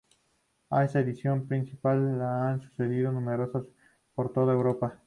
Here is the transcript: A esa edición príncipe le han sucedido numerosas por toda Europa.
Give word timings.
A 0.71 0.83
esa 0.83 0.99
edición 1.01 1.47
príncipe 1.47 1.89
le 1.93 2.23
han 2.23 2.59
sucedido 2.59 3.11
numerosas 3.11 3.65
por 4.15 4.33
toda 4.33 4.51
Europa. 4.51 4.97